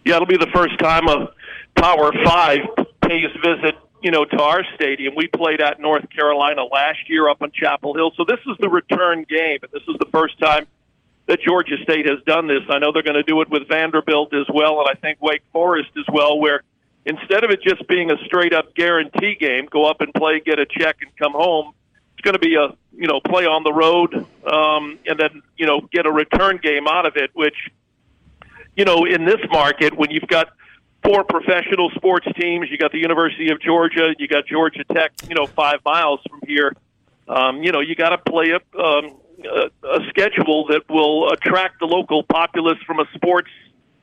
[0.06, 1.32] Yeah, it'll be the first time a
[1.76, 2.60] Power Five
[3.02, 5.14] pays visit, you know, to our stadium.
[5.16, 8.70] We played at North Carolina last year up on Chapel Hill, so this is the
[8.70, 10.66] return game, and this is the first time
[11.28, 12.64] that Georgia State has done this.
[12.70, 15.44] I know they're going to do it with Vanderbilt as well, and I think Wake
[15.54, 16.64] Forest as well, where
[17.06, 20.60] instead of it just being a straight up guarantee game, go up and play, get
[20.60, 21.74] a check, and come home
[22.22, 24.14] it's going to be a you know play on the road
[24.46, 27.56] um, and then you know get a return game out of it, which
[28.76, 30.50] you know in this market when you've got
[31.04, 35.36] four professional sports teams, you got the University of Georgia, you got Georgia Tech, you
[35.36, 36.74] know five miles from here.
[37.28, 41.80] Um, you know you got to play a, um, a, a schedule that will attract
[41.80, 43.50] the local populace from a sports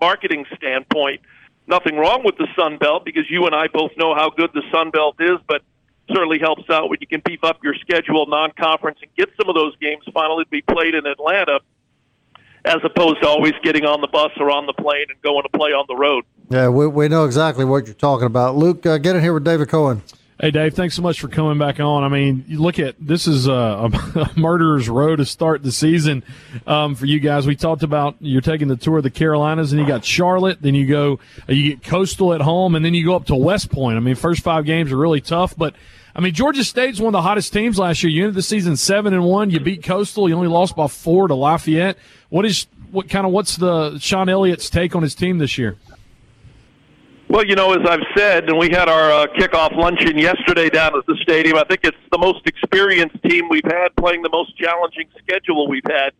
[0.00, 1.20] marketing standpoint.
[1.66, 4.62] Nothing wrong with the Sun Belt because you and I both know how good the
[4.72, 5.62] Sun Belt is, but
[6.10, 9.54] certainly helps out when you can beef up your schedule non-conference and get some of
[9.54, 11.60] those games finally to be played in Atlanta
[12.64, 15.58] as opposed to always getting on the bus or on the plane and going to
[15.58, 16.24] play on the road.
[16.50, 18.56] Yeah, we, we know exactly what you're talking about.
[18.56, 20.02] Luke, uh, get in here with David Cohen.
[20.40, 22.04] Hey, Dave, thanks so much for coming back on.
[22.04, 26.22] I mean, you look at this is a, a murderer's row to start the season
[26.64, 27.44] um, for you guys.
[27.44, 30.76] We talked about you're taking the tour of the Carolinas, and you got Charlotte, then
[30.76, 31.18] you go,
[31.48, 33.96] you get Coastal at home, and then you go up to West Point.
[33.96, 35.74] I mean, first five games are really tough, but
[36.18, 38.10] I mean, Georgia State's one of the hottest teams last year.
[38.10, 39.50] You ended the season seven and one.
[39.50, 40.28] You beat Coastal.
[40.28, 41.96] You only lost by four to Lafayette.
[42.28, 45.76] What is what kind of what's the Shawn Elliott's take on his team this year?
[47.28, 50.98] Well, you know, as I've said, and we had our uh, kickoff luncheon yesterday down
[50.98, 51.56] at the stadium.
[51.56, 55.86] I think it's the most experienced team we've had, playing the most challenging schedule we've
[55.86, 56.14] had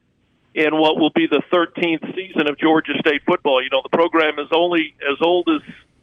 [0.54, 3.60] in what will be the 13th season of Georgia State football.
[3.60, 5.60] You know, the program is only as old as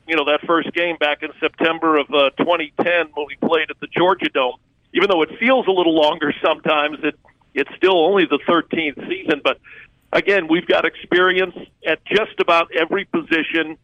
[0.08, 3.80] you know that first game back in September of uh, 2010 when we played at
[3.80, 4.58] the Georgia Dome.
[4.94, 7.18] Even though it feels a little longer sometimes, it
[7.54, 9.42] it's still only the 13th season.
[9.44, 9.60] But
[10.12, 11.56] again, we've got experience
[11.88, 13.78] at just about every position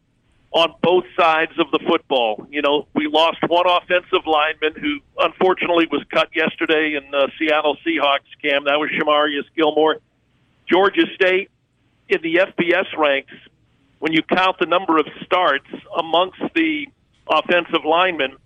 [0.52, 2.46] on both sides of the football.
[2.50, 7.76] You know, we lost one offensive lineman who unfortunately was cut yesterday in the Seattle
[7.86, 8.64] Seahawks cam.
[8.64, 9.96] That was Shamarious Gilmore.
[10.70, 11.50] Georgia State
[12.08, 13.32] in the FBS ranks
[14.02, 16.88] when you count the number of starts amongst the
[17.28, 18.36] offensive linemen,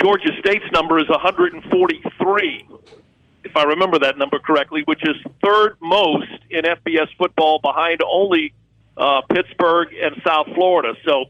[0.00, 2.68] Georgia State's number is 143,
[3.42, 8.54] if I remember that number correctly, which is third most in FBS football behind only
[8.96, 10.94] uh, Pittsburgh and South Florida.
[11.04, 11.24] So,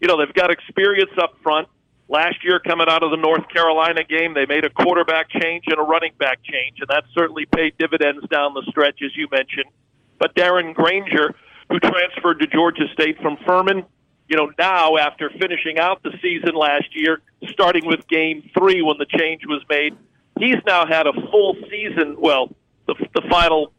[0.00, 1.68] you know, they've got experience up front.
[2.08, 5.78] Last year, coming out of the North Carolina game, they made a quarterback change and
[5.78, 9.70] a running back change, and that certainly paid dividends down the stretch, as you mentioned.
[10.18, 11.36] But Darren Grainger,
[11.68, 13.84] who transferred to Georgia State from Furman.
[14.28, 18.96] You know, now after finishing out the season last year, starting with game three when
[18.98, 19.96] the change was made,
[20.38, 22.16] he's now had a full season.
[22.18, 22.54] Well,
[22.86, 23.72] the, the final,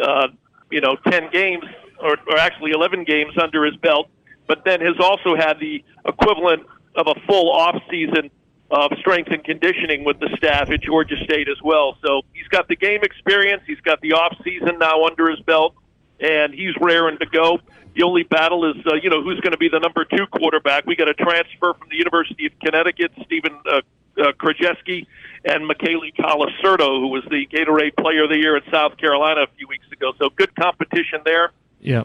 [0.00, 0.28] uh,
[0.70, 1.64] you know, 10 games,
[2.00, 4.08] or, or actually 11 games under his belt,
[4.48, 6.66] but then has also had the equivalent
[6.96, 8.30] of a full off season
[8.70, 11.96] of strength and conditioning with the staff at Georgia State as well.
[12.04, 15.74] So he's got the game experience, he's got the off season now under his belt
[16.20, 17.58] and he's raring to go.
[17.94, 20.84] The only battle is, uh, you know, who's going to be the number two quarterback.
[20.86, 23.82] We got a transfer from the University of Connecticut, Stephen uh,
[24.18, 25.06] uh, Krajewski,
[25.44, 29.46] and Mikele Colasurdo, who was the Gatorade Player of the Year in South Carolina a
[29.56, 30.12] few weeks ago.
[30.18, 31.52] So good competition there.
[31.80, 32.04] Yeah.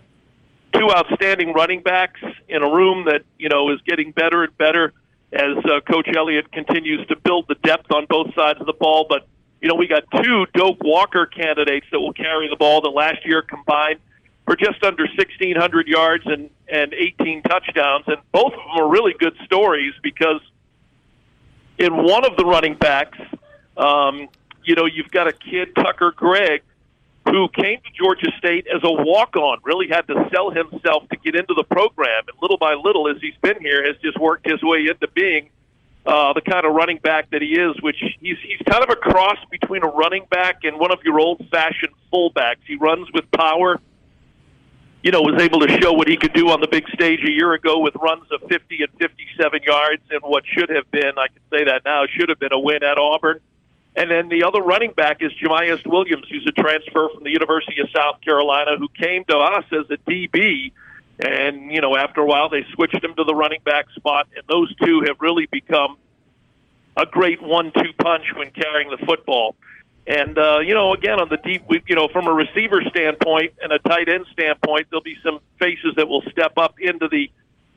[0.73, 4.93] Two outstanding running backs in a room that you know is getting better and better
[5.33, 9.07] as uh, Coach Elliott continues to build the depth on both sides of the ball.
[9.09, 9.27] But
[9.61, 13.25] you know we got two Doak Walker candidates that will carry the ball that last
[13.25, 13.99] year combined
[14.45, 19.13] for just under 1,600 yards and and 18 touchdowns, and both of them are really
[19.17, 20.41] good stories because
[21.77, 23.17] in one of the running backs,
[23.77, 24.27] um,
[24.63, 26.61] you know, you've got a kid Tucker Gregg
[27.25, 31.35] who came to Georgia State as a walk-on, really had to sell himself to get
[31.35, 34.61] into the program, and little by little, as he's been here, has just worked his
[34.63, 35.49] way into being
[36.05, 37.75] uh, the kind of running back that he is.
[37.81, 41.19] Which he's he's kind of a cross between a running back and one of your
[41.19, 42.63] old-fashioned fullbacks.
[42.65, 43.79] He runs with power.
[45.01, 47.31] You know, was able to show what he could do on the big stage a
[47.31, 51.27] year ago with runs of 50 and 57 yards, and what should have been, I
[51.27, 53.39] can say that now, should have been a win at Auburn.
[53.95, 57.81] And then the other running back is Jamyest Williams, who's a transfer from the University
[57.81, 60.71] of South Carolina, who came to us as a DB.
[61.19, 64.27] And, you know, after a while, they switched him to the running back spot.
[64.35, 65.97] And those two have really become
[66.95, 69.55] a great one two punch when carrying the football.
[70.07, 73.71] And, uh, you know, again, on the deep, you know, from a receiver standpoint and
[73.71, 77.29] a tight end standpoint, there'll be some faces that will step up into the,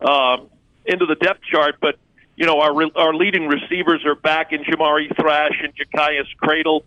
[0.06, 0.48] um,
[0.86, 1.76] into the depth chart.
[1.80, 1.96] But,
[2.34, 6.82] you know, our our leading receivers are back in Jamari Thrash and Ja'Cyais Credle,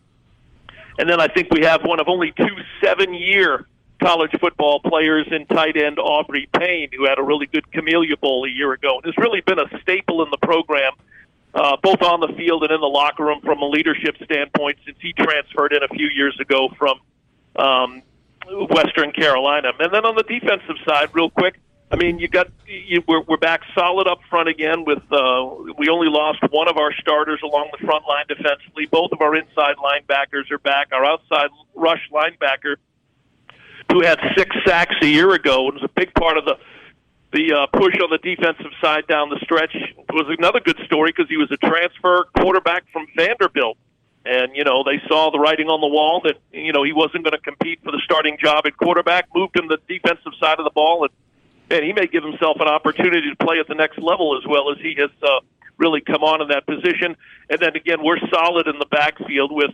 [0.98, 3.68] and then I think we have one of only two seven-year
[4.06, 8.46] college football players in tight end Aubrey Payne, who had a really good Camellia Bowl
[8.46, 10.94] a year ago, and has really been a staple in the program,
[11.56, 14.98] uh, both on the field and in the locker room from a leadership standpoint since
[15.02, 17.00] he transferred in a few years ago from
[17.56, 18.04] um,
[18.70, 19.72] Western Carolina.
[19.80, 21.60] And then on the defensive side, real quick,
[21.92, 24.86] I mean, you got you, we're we're back solid up front again.
[24.86, 28.86] With uh, we only lost one of our starters along the front line defensively.
[28.86, 30.90] Both of our inside linebackers are back.
[30.92, 32.76] Our outside rush linebacker,
[33.96, 36.58] who had six sacks a year ago, and was a big part of the
[37.32, 39.76] the uh, push on the defensive side down the stretch,
[40.10, 43.78] was another good story because he was a transfer quarterback from Vanderbilt.
[44.26, 47.24] And you know they saw the writing on the wall that you know he wasn't
[47.24, 49.30] going to compete for the starting job at quarterback.
[49.34, 51.14] Moved him to the defensive side of the ball, and
[51.72, 54.72] and he may give himself an opportunity to play at the next level as well
[54.72, 55.40] as he has uh,
[55.78, 57.16] really come on in that position.
[57.50, 59.72] And then again, we're solid in the backfield with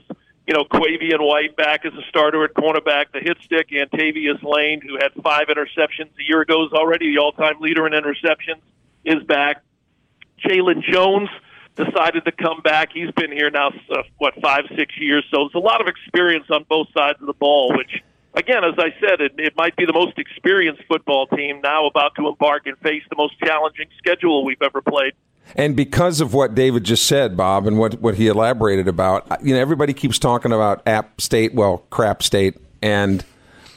[0.48, 4.82] you know Quavian White back as a starter at cornerback, the hit stick Antavious Lane,
[4.82, 8.62] who had five interceptions a year ago, is already the all-time leader in interceptions,
[9.06, 9.64] is back.
[10.46, 11.30] Jalen Jones
[11.76, 12.90] decided to come back.
[12.94, 16.46] He's been here now, uh, what five, six years, so there's a lot of experience
[16.50, 18.02] on both sides of the ball, which
[18.34, 22.16] again, as I said, it, it might be the most experienced football team now about
[22.16, 25.14] to embark and face the most challenging schedule we've ever played.
[25.56, 29.54] And because of what David just said, Bob, and what, what he elaborated about, you
[29.54, 33.26] know, everybody keeps talking about App State, well, Crap State, and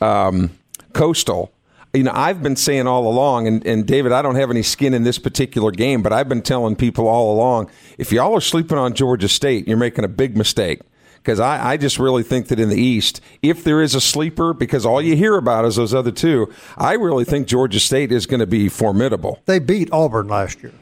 [0.00, 0.50] um,
[0.92, 1.53] Coastal.
[1.92, 4.94] You know, I've been saying all along, and, and David, I don't have any skin
[4.94, 8.79] in this particular game, but I've been telling people all along if y'all are sleeping
[8.79, 10.81] on Georgia State, you're making a big mistake
[11.24, 14.53] because I, I, just really think that in the East, if there is a sleeper,
[14.53, 18.27] because all you hear about is those other two, I really think Georgia State is
[18.27, 19.40] going to be formidable.
[19.46, 20.72] They beat Auburn last year.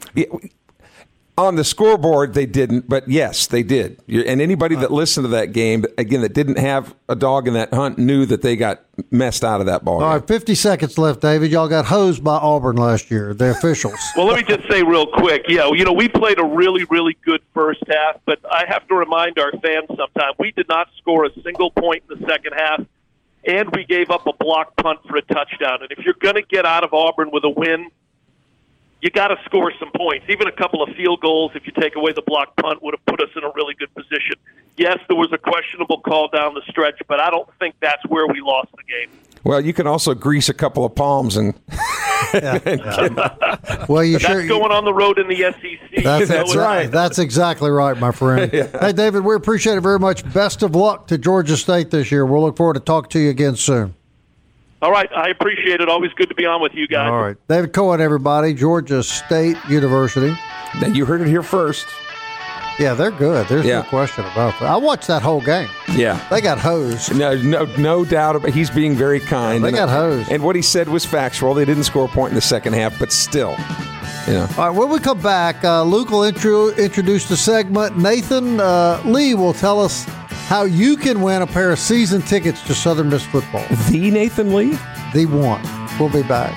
[1.38, 4.00] Yeah, on the scoreboard, they didn't, but yes, they did.
[4.08, 7.72] And anybody that listened to that game, again, that didn't have a dog in that
[7.72, 10.02] hunt, knew that they got messed out of that ball.
[10.02, 11.50] All right, 50 seconds left, David.
[11.50, 13.98] Y'all got hosed by Auburn last year, the officials.
[14.16, 15.44] well, let me just say real quick.
[15.48, 18.94] Yeah, you know, we played a really, really good first half, but I have to
[18.94, 22.84] remind our fans sometime we did not score a single point in the second half,
[23.44, 25.82] and we gave up a block punt for a touchdown.
[25.82, 27.90] And if you're going to get out of Auburn with a win,
[29.02, 30.26] you got to score some points.
[30.28, 33.04] Even a couple of field goals, if you take away the block punt, would have
[33.04, 34.36] put us in a really good position.
[34.76, 38.26] Yes, there was a questionable call down the stretch, but I don't think that's where
[38.28, 39.10] we lost the game.
[39.44, 41.54] Well, you can also grease a couple of palms and.
[42.34, 43.84] yeah, yeah.
[43.88, 46.04] well, you that's sure going on the road in the SEC.
[46.04, 46.86] That's, that's right.
[46.86, 48.50] That's exactly right, my friend.
[48.54, 48.68] yeah.
[48.78, 50.30] Hey, David, we appreciate it very much.
[50.32, 52.24] Best of luck to Georgia State this year.
[52.24, 53.96] We'll look forward to talking to you again soon.
[54.82, 55.88] All right, I appreciate it.
[55.88, 57.08] Always good to be on with you guys.
[57.08, 60.36] All right, David Cohen, everybody, Georgia State University.
[60.80, 61.86] Now You heard it here first.
[62.80, 63.46] Yeah, they're good.
[63.46, 63.82] There's yeah.
[63.82, 64.68] no question about that.
[64.68, 65.68] I watched that whole game.
[65.92, 67.14] Yeah, they got hosed.
[67.14, 68.50] No, no, no doubt about.
[68.50, 69.62] He's being very kind.
[69.62, 71.54] They got hosed, and what he said was factual.
[71.54, 73.54] They didn't score a point in the second half, but still.
[74.26, 74.48] You know.
[74.56, 77.98] All right, when we come back, uh, Luke will intro, introduce the segment.
[77.98, 80.06] Nathan uh, Lee will tell us
[80.48, 83.66] how you can win a pair of season tickets to Southern Miss football.
[83.90, 84.78] The Nathan Lee?
[85.12, 85.62] the one.
[85.98, 86.56] We'll be back.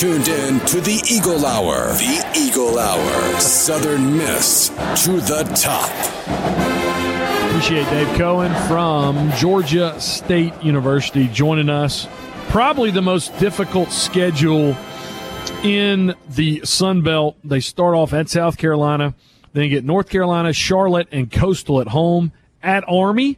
[0.00, 1.88] Tuned in to the Eagle Hour.
[1.92, 3.38] The Eagle Hour.
[3.38, 4.68] Southern Miss
[5.04, 5.90] to the top.
[7.50, 12.08] Appreciate Dave Cohen from Georgia State University joining us.
[12.48, 14.74] Probably the most difficult schedule
[15.62, 17.36] in the Sun Belt.
[17.44, 19.14] They start off at South Carolina,
[19.52, 22.32] then get North Carolina, Charlotte, and Coastal at home,
[22.62, 23.36] at Army,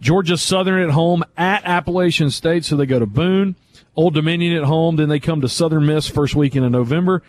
[0.00, 3.56] Georgia Southern at home, at Appalachian State, so they go to Boone,
[3.94, 7.22] Old Dominion at home, then they come to Southern Miss first weekend in November.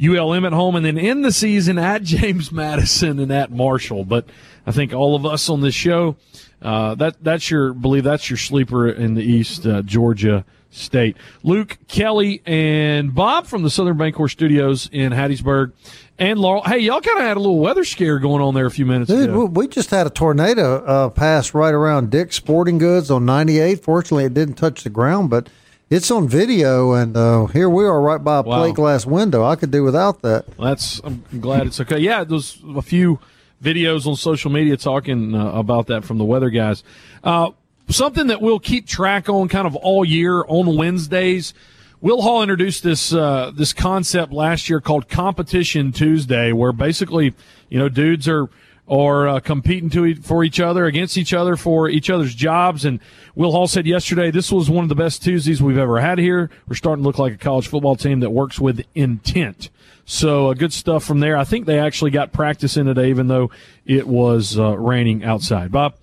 [0.00, 4.04] ULM at home, and then end the season at James Madison and at Marshall.
[4.04, 4.26] But
[4.66, 6.16] I think all of us on this show,
[6.62, 11.16] uh, that that's your believe that's your sleeper in the East, uh, Georgia State.
[11.42, 15.72] Luke Kelly and Bob from the Southern Bancorp Studios in Hattiesburg,
[16.18, 16.62] and Laurel.
[16.62, 19.10] Hey, y'all kind of had a little weather scare going on there a few minutes
[19.10, 19.46] Dude, ago.
[19.46, 23.82] we just had a tornado uh, pass right around Dick's Sporting Goods on 98.
[23.82, 25.48] Fortunately, it didn't touch the ground, but
[25.90, 28.58] it's on video, and uh, here we are right by a Wow.
[28.62, 29.44] plate glass window.
[29.44, 30.44] I could do without that.
[30.58, 31.98] Well, that's I'm glad it's okay.
[31.98, 33.18] Yeah, there's a few
[33.62, 36.82] videos on social media talking uh, about that from the weather guys.
[37.24, 37.50] Uh,
[37.88, 41.54] something that we'll keep track on kind of all year on Wednesdays.
[42.00, 47.34] Will Hall introduced this uh, this concept last year called Competition Tuesday, where basically
[47.70, 48.48] you know dudes are
[48.88, 52.84] or uh, competing to for each other against each other for each other's jobs.
[52.84, 53.00] And
[53.34, 56.50] Will Hall said yesterday this was one of the best Tuesdays we've ever had here.
[56.66, 59.70] We're starting to look like a college football team that works with intent.
[60.06, 61.36] So uh, good stuff from there.
[61.36, 63.50] I think they actually got practice in today, even though
[63.84, 65.70] it was uh, raining outside.
[65.70, 65.94] Bob.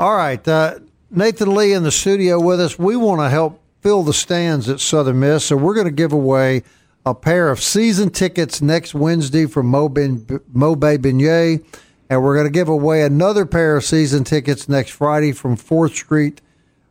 [0.00, 0.80] All right, uh,
[1.10, 2.78] Nathan Lee in the studio with us.
[2.78, 6.12] We want to help fill the stands at Southern Miss, so we're going to give
[6.12, 6.64] away
[7.06, 11.64] a pair of season tickets next Wednesday from Mo, ben, Mo Bay Beignet,
[12.10, 15.94] and we're going to give away another pair of season tickets next Friday from Fourth
[15.94, 16.40] Street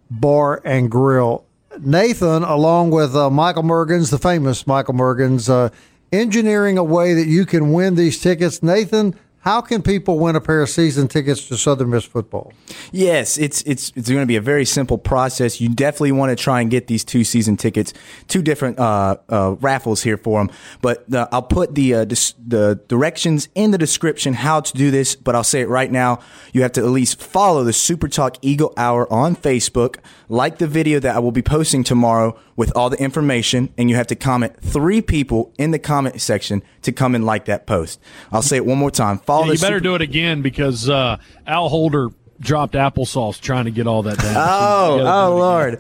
[0.10, 1.46] Bar and Grill.
[1.78, 5.70] Nathan, along with uh, Michael Mergens, the famous Michael Mergens, uh,
[6.12, 8.64] engineering a way that you can win these tickets.
[8.64, 12.52] Nathan, how can people win a pair of season tickets to Southern Miss football?
[12.92, 15.62] Yes, it's it's it's going to be a very simple process.
[15.62, 17.94] You definitely want to try and get these two season tickets,
[18.28, 20.56] two different uh, uh, raffles here for them.
[20.82, 24.92] But uh, I'll put the uh, dis- the directions in the description how to do
[24.92, 25.16] this.
[25.16, 26.20] But I'll say it right now.
[26.52, 30.68] You have to at least follow the Super Talk Eagle Hour on Facebook, like the
[30.68, 34.16] video that I will be posting tomorrow with all the information, and you have to
[34.18, 38.02] comment three people in the comment section to come and like that post.
[38.34, 39.20] I'll say it one more time.
[39.20, 43.64] Follow Yeah, you better Super- do it again because uh, Al Holder dropped applesauce trying
[43.64, 44.36] to get all that down.
[44.38, 45.78] Oh, You gotta do oh Lord.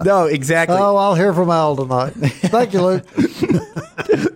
[0.04, 0.76] no, exactly.
[0.78, 2.10] Oh, I'll hear from Al tonight.
[2.12, 3.04] Thank you, Luke.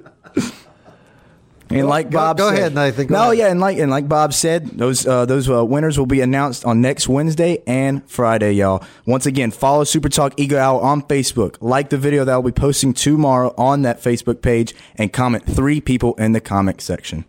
[1.70, 3.06] And like Bob go said, ahead, Nathan.
[3.08, 3.38] Go no, ahead.
[3.38, 6.64] yeah, and like and like Bob said, those uh, those uh, winners will be announced
[6.64, 8.82] on next Wednesday and Friday, y'all.
[9.06, 11.56] Once again, follow Super Talk Eagle Hour on Facebook.
[11.60, 15.80] Like the video that I'll be posting tomorrow on that Facebook page, and comment three
[15.80, 17.24] people in the comment section.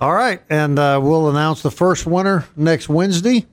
[0.00, 3.46] All right, and uh, we'll announce the first winner next Wednesday,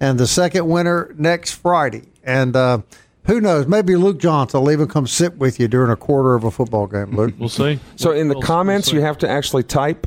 [0.00, 2.02] and the second winner next Friday.
[2.24, 2.82] And uh,
[3.26, 3.66] who knows?
[3.66, 6.86] Maybe Luke Johnson will even come sit with you during a quarter of a football
[6.86, 7.34] game, Luke.
[7.38, 7.78] We'll see.
[7.96, 8.96] So in the We'll- we'll comments, see.
[8.96, 10.06] you have to actually type.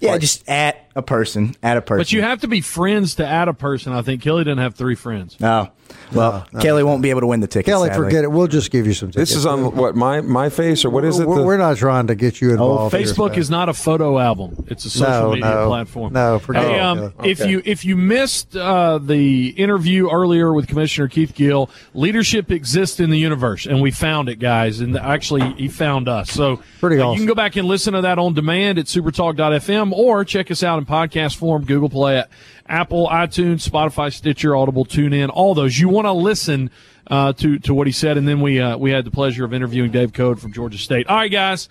[0.00, 1.98] Yeah, Like- just at a person, add a person.
[2.00, 3.92] But you have to be friends to add a person.
[3.92, 5.36] I think Kelly didn't have three friends.
[5.42, 5.68] Oh,
[6.12, 7.66] well, Kelly won't be able to win the ticket.
[7.66, 8.04] Kelly, sadly.
[8.06, 8.30] forget it.
[8.32, 9.30] We'll just give you some tickets.
[9.30, 11.26] This is on what my my face or what is it?
[11.28, 12.94] We're, The- we're not trying to get you involved.
[12.94, 15.66] here, Facebook is not a photo album; it's a social No, media no.
[15.68, 16.12] platform.
[16.12, 16.80] No, forget Hey, it.
[16.80, 17.30] um, Okay.
[17.30, 22.98] if you if you missed uh, the interview earlier with Commissioner Keith Gill, leadership exists
[23.00, 24.80] in the universe, and we found it, guys.
[24.80, 26.30] And actually, he found us.
[26.30, 27.12] So Pretty uh, awesome.
[27.14, 30.62] You can go back and listen to that on demand at supertalk.fm or check us
[30.62, 32.22] out in podcast form, Google Play,
[32.66, 35.78] Apple, iTunes, Spotify, Stitcher, Audible, TuneIn, all those.
[35.78, 36.70] You want to listen
[37.06, 39.52] uh, to to what he said, and then we uh, we had the pleasure of
[39.52, 41.06] interviewing Dave Cohen from Georgia State.
[41.06, 41.68] All right, guys,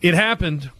[0.00, 0.70] it happened.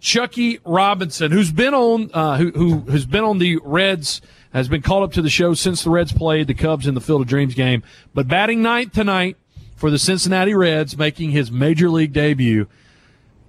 [0.00, 4.80] Chuckie Robinson, who's been on uh, who who has been on the Reds, has been
[4.80, 7.28] called up to the show since the Reds played the Cubs in the Field of
[7.28, 7.82] Dreams game.
[8.14, 9.36] But batting ninth tonight
[9.76, 12.66] for the Cincinnati Reds, making his major league debut,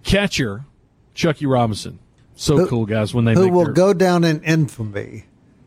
[0.04, 0.66] catcher
[1.14, 2.00] Chuckie Robinson.
[2.36, 3.14] So Who- cool, guys!
[3.14, 5.26] When they who will their, go down in infamy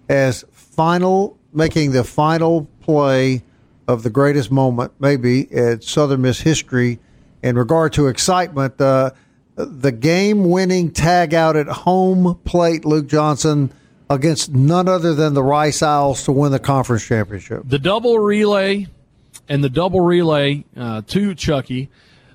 [0.09, 3.43] as final making the final play
[3.87, 6.99] of the greatest moment, maybe, in Southern Miss history
[7.43, 8.81] in regard to excitement.
[8.81, 9.11] Uh,
[9.57, 13.73] the game winning tag out at home plate, Luke Johnson,
[14.11, 17.63] against none other than the Rice Owls to win the conference championship.
[17.65, 18.89] The double relay
[19.49, 21.89] and the double relay uh, to Chuckie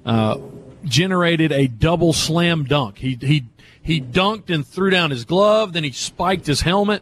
[0.05, 0.37] uh,
[0.85, 2.97] generated a double slam dunk.
[2.97, 3.45] He, he,
[3.89, 7.01] he dunked and threw down his glove, then he spiked his helmet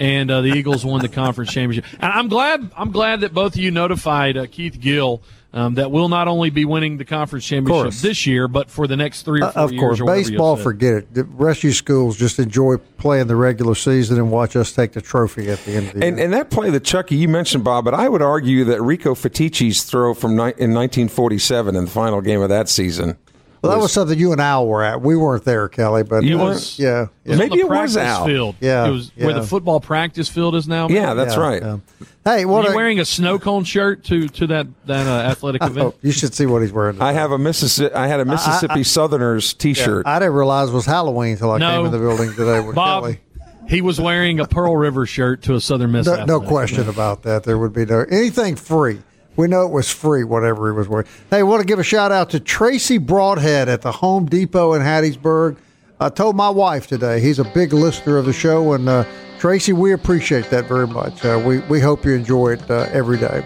[0.00, 1.84] and uh, the Eagles won the conference championship.
[2.00, 5.22] And I'm glad I'm glad that both of you notified uh, Keith Gill
[5.52, 8.96] um, that we'll not only be winning the conference championship this year, but for the
[8.96, 10.00] next three or four uh, of years.
[10.00, 11.14] Of course, baseball, forget it.
[11.14, 15.48] The rescue schools just enjoy playing the regular season and watch us take the trophy
[15.50, 16.24] at the end of the and, year.
[16.24, 19.84] And that play that Chuckie you mentioned, Bob, but I would argue that Rico Fatici's
[19.84, 23.16] throw from ni- in 1947 in the final game of that season
[23.64, 25.00] well, that was something you and Al were at.
[25.00, 26.78] We weren't there, Kelly, but you weren't.
[26.78, 27.36] Yeah, yeah.
[27.36, 28.26] maybe it was Al.
[28.26, 28.56] Field.
[28.60, 29.26] Yeah, it was yeah.
[29.26, 30.88] where the football practice field is now.
[30.88, 31.62] Yeah, that's yeah, right.
[31.62, 31.78] Yeah.
[32.24, 35.30] Hey, what Were you a, wearing a snow cone shirt to to that that uh,
[35.30, 35.94] athletic event?
[35.94, 37.00] Oh, you should see what he's wearing.
[37.00, 37.94] I have a Mississippi.
[37.94, 40.06] I had a Mississippi I, I, Southerners T-shirt.
[40.06, 42.74] I didn't realize it was Halloween until I no, came in the building today with
[42.76, 43.20] Bob, Kelly.
[43.68, 46.06] He was wearing a Pearl River shirt to a Southern Miss.
[46.06, 47.44] No, no question about that.
[47.44, 49.00] There would be no anything free.
[49.36, 51.06] We know it was free, whatever he was wearing.
[51.30, 54.82] Hey, want to give a shout out to Tracy Broadhead at the Home Depot in
[54.82, 55.56] Hattiesburg.
[56.00, 59.04] I told my wife today he's a big listener of the show, and uh,
[59.38, 61.24] Tracy, we appreciate that very much.
[61.24, 63.44] Uh, we we hope you enjoy it uh, every day.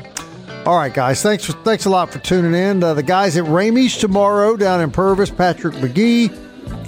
[0.66, 2.82] All right, guys, thanks for, thanks a lot for tuning in.
[2.82, 6.30] Uh, the guys at Ramey's tomorrow down in Purvis, Patrick McGee,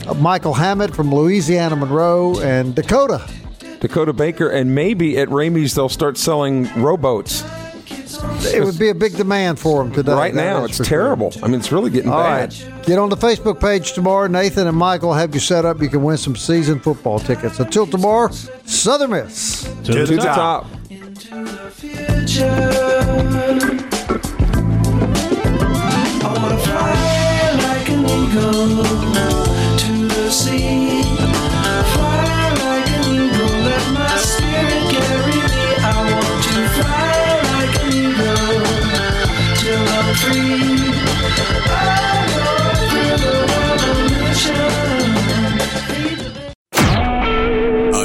[0.06, 3.26] uh, Michael Hammett from Louisiana Monroe, and Dakota.
[3.80, 7.42] Dakota Baker, and maybe at Ramey's they'll start selling rowboats.
[8.18, 10.12] It would be a big demand for them today.
[10.12, 11.30] Right now, it's terrible.
[11.30, 11.44] Sure.
[11.44, 12.54] I mean, it's really getting All bad.
[12.54, 12.86] Right.
[12.86, 14.26] Get on the Facebook page tomorrow.
[14.26, 15.80] Nathan and Michael have you set up.
[15.80, 17.60] You can win some season football tickets.
[17.60, 18.30] Until tomorrow,
[18.64, 19.62] Southern Miss.
[19.62, 20.70] To, to the, the top.
[20.70, 20.80] top.
[29.78, 31.49] to the sea.